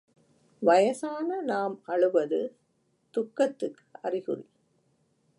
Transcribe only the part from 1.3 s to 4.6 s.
நாம் அழுவது துக்கத்துக்கு அறிகுறி.